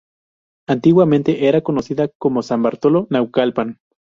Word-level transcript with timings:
Antiguamente 0.67 1.47
era 1.47 1.61
conocida 1.61 2.07
como 2.17 2.41
San 2.41 2.63
Bartolo 2.63 3.05
Naucalpan. 3.11 3.77